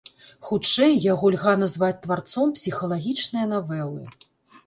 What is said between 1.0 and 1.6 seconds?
яго льга